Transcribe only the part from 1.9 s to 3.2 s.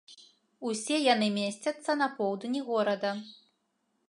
на поўдні горада.